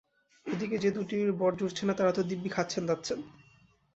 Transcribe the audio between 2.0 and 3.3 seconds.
তো দিব্যি খাচ্ছেন-দাচ্ছেন।